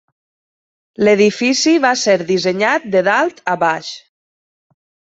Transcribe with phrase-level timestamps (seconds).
[1.07, 3.95] L'edifici va ser dissenyat de dalt a baix.